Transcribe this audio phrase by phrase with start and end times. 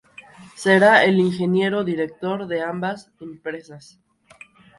[0.55, 3.99] Será el ingeniero director de ambas empresas.